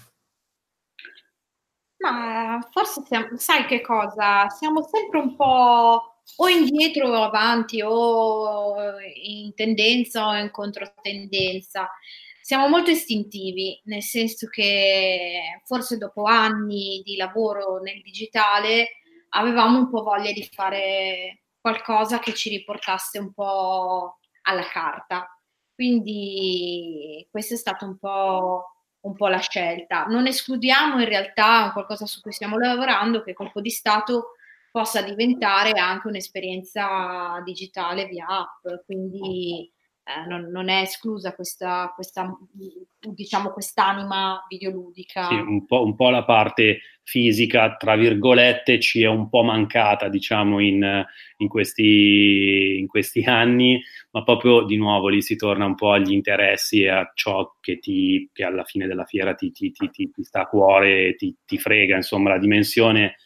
[1.99, 4.49] Ma forse siamo, sai che cosa?
[4.49, 11.91] Siamo sempre un po' o indietro o avanti o in tendenza o in controtendenza.
[12.41, 19.01] Siamo molto istintivi, nel senso che forse dopo anni di lavoro nel digitale
[19.31, 25.29] avevamo un po' voglia di fare qualcosa che ci riportasse un po' alla carta.
[25.75, 28.65] Quindi questa è stata un po',
[29.01, 30.05] un po' la scelta.
[30.05, 34.33] Non escludiamo in realtà qualcosa su cui stiamo lavorando, che Colpo di Stato
[34.71, 38.85] possa diventare anche un'esperienza digitale via app.
[38.85, 39.71] Quindi
[40.03, 42.37] eh, non, non, è esclusa questa, questa,
[43.01, 45.29] diciamo, quest'anima videoludica.
[45.29, 50.09] Sì, un po', un po', la parte fisica, tra virgolette, ci è un po' mancata,
[50.09, 51.05] diciamo, in,
[51.37, 53.81] in, questi, in questi anni,
[54.13, 57.79] ma proprio di nuovo lì si torna un po' agli interessi e a ciò che,
[57.79, 61.97] ti, che alla fine della fiera ti, ti, ti sta a cuore e ti, frega,
[61.97, 63.17] insomma, la dimensione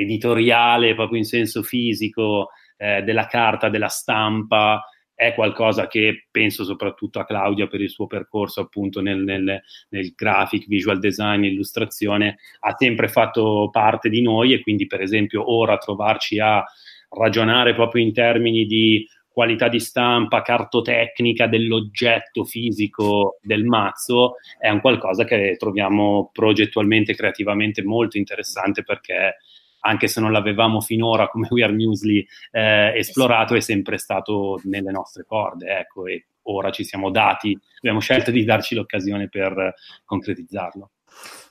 [0.00, 4.82] editoriale, proprio in senso fisico, eh, della carta, della stampa,
[5.18, 10.12] è qualcosa che penso soprattutto a Claudia per il suo percorso appunto nel, nel, nel
[10.14, 15.76] graphic, visual design, illustrazione, ha sempre fatto parte di noi e quindi per esempio ora
[15.76, 16.64] trovarci a
[17.08, 24.80] ragionare proprio in termini di qualità di stampa, cartotecnica dell'oggetto fisico del mazzo è un
[24.80, 29.36] qualcosa che troviamo progettualmente, creativamente molto interessante perché
[29.80, 34.90] anche se non l'avevamo finora come We Are Muesli eh, esplorato, è sempre stato nelle
[34.90, 39.74] nostre corde, ecco, e ora ci siamo dati, abbiamo scelto di darci l'occasione per
[40.04, 40.90] concretizzarlo.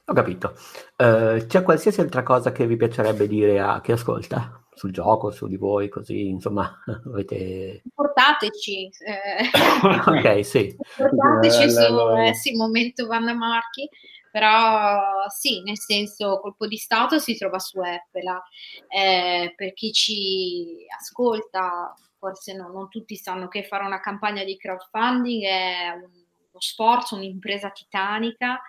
[0.09, 0.55] Ho capito.
[0.95, 5.47] Uh, c'è qualsiasi altra cosa che vi piacerebbe dire a chi ascolta sul gioco, su
[5.47, 7.81] di voi, così, insomma, avete...
[7.93, 8.89] Portateci.
[9.05, 9.49] Eh.
[9.83, 10.75] ok, sì.
[10.95, 13.89] Portateci su eh, sì, Momento Vanna Marchi
[14.37, 18.43] però sì, nel senso colpo di Stato si trova su Apple,
[18.87, 24.55] eh, per chi ci ascolta, forse no, non tutti sanno che fare una campagna di
[24.55, 28.61] crowdfunding è uno sforzo, un'impresa titanica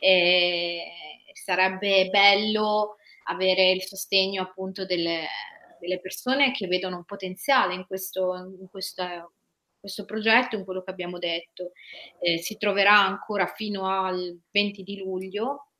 [0.00, 0.82] e
[1.34, 2.96] sarebbe bello
[3.26, 5.28] avere il sostegno appunto delle,
[5.78, 9.30] delle persone che vedono un potenziale in questo, in questa
[9.82, 11.72] questo progetto, in quello che abbiamo detto,
[12.20, 15.70] eh, si troverà ancora fino al 20 di luglio,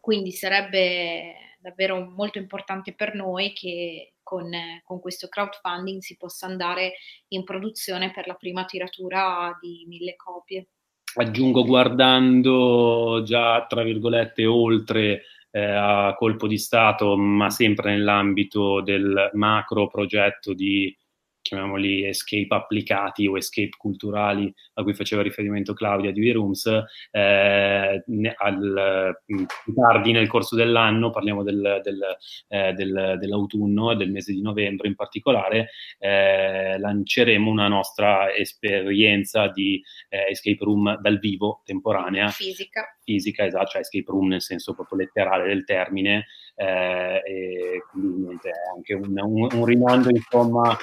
[0.00, 4.50] quindi sarebbe davvero molto importante per noi che con,
[4.82, 6.94] con, questo crowdfunding si possa andare
[7.28, 10.68] in produzione per la prima tiratura di mille copie.
[11.16, 19.30] Aggiungo guardando già, tra virgolette, oltre eh, a colpo di Stato, ma sempre nell'ambito del
[19.34, 20.96] macro progetto di
[21.44, 26.66] chiamiamoli escape applicati o escape culturali a cui faceva riferimento Claudia di V-Rooms,
[27.10, 28.04] eh,
[28.36, 32.00] al, mm, più tardi nel corso dell'anno, parliamo del, del,
[32.48, 35.68] eh, del, dell'autunno e del mese di novembre in particolare,
[35.98, 42.28] eh, lanceremo una nostra esperienza di eh, escape room dal vivo, temporanea.
[42.28, 42.96] Fisica.
[43.04, 46.24] Fisica, esatto, cioè escape room nel senso proprio letterale del termine,
[46.54, 50.76] eh, e quindi niente, è anche un, un, un rimando insomma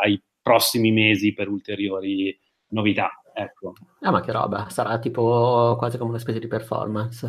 [0.00, 3.10] ai prossimi mesi per ulteriori novità.
[3.32, 3.72] Ecco.
[4.00, 7.26] Ah, ma che roba, sarà tipo quasi come una specie di performance.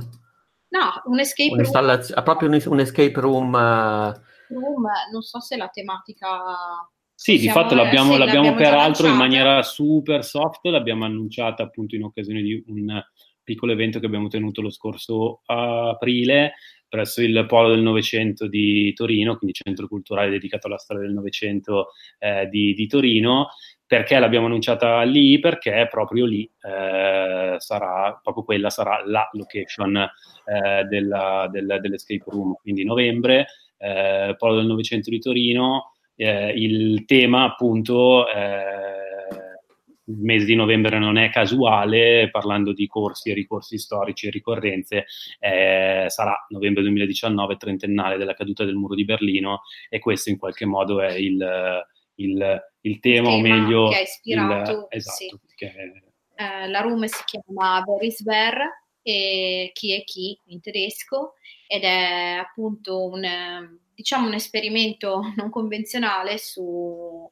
[0.70, 1.99] No, un escape room.
[2.14, 3.54] Ah, proprio un, un escape room.
[3.54, 4.12] Uh...
[4.54, 4.88] room.
[5.12, 6.28] Non so se la tematica.
[7.14, 12.04] Sì, di fatto l'abbiamo, l'abbiamo, l'abbiamo peraltro in maniera super soft, l'abbiamo annunciata appunto in
[12.04, 12.99] occasione di un
[13.43, 16.54] piccolo evento che abbiamo tenuto lo scorso aprile
[16.92, 21.92] presso il Polo del Novecento di Torino, quindi centro culturale dedicato alla storia del Novecento
[22.20, 23.48] eh, di, di, Torino.
[23.88, 25.39] Perché l'abbiamo annunciata lì?
[25.39, 32.56] Perché proprio lì eh, sarà, proprio quella sarà la location eh, della, del, dell'escape room,
[32.62, 39.11] quindi novembre, eh, Polo del Novecento di Torino, eh, il tema appunto eh,
[40.12, 45.05] il mese di novembre non è casuale, parlando di corsi e ricorsi storici e ricorrenze,
[45.39, 50.66] eh, sarà novembre 2019, trentennale della caduta del muro di Berlino e questo in qualche
[50.66, 51.84] modo è il,
[52.16, 53.89] il, il tema, o meglio...
[53.89, 55.39] Che ha ispirato, il, esatto, sì.
[55.55, 55.74] che
[56.36, 58.59] eh, la room si chiama Boris Ver
[59.03, 61.34] e chi è chi in tedesco
[61.68, 63.22] ed è appunto un,
[63.93, 67.30] diciamo, un esperimento non convenzionale su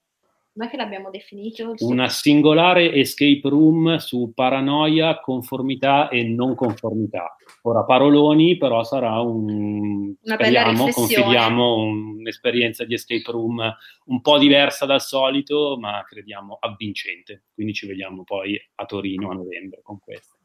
[0.59, 1.73] com'è che l'abbiamo definito?
[1.79, 7.37] Una singolare escape room su paranoia, conformità e non conformità.
[7.61, 13.73] Ora paroloni, però sarà un, Una speriamo, confidiamo un'esperienza di escape room
[14.05, 17.45] un po' diversa dal solito, ma crediamo avvincente.
[17.53, 20.38] Quindi ci vediamo poi a Torino a novembre con questo.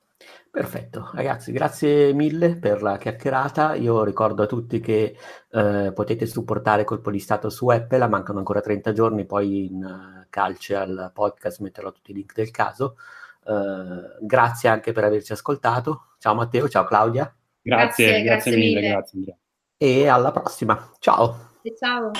[0.54, 3.74] Perfetto, ragazzi, grazie mille per la chiacchierata.
[3.74, 5.16] Io ricordo a tutti che
[5.50, 10.26] eh, potete supportare Colpo di Stato su Apple, mancano ancora 30 giorni, poi in uh,
[10.30, 12.96] calce al podcast metterò tutti i link del caso.
[13.44, 16.14] Uh, grazie anche per averci ascoltato.
[16.18, 17.34] Ciao Matteo, ciao Claudia.
[17.60, 18.88] Grazie, grazie, grazie mille, mille.
[18.90, 19.38] grazie.
[19.76, 20.90] E alla prossima.
[21.00, 21.56] Ciao.
[21.62, 22.12] E ciao.